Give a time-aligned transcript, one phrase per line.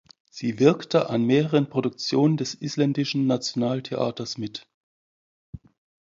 [0.31, 4.67] Sie wirkte an mehreren Produktionen des Isländisches Nationaltheater mit.